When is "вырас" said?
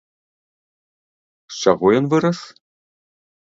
2.17-2.39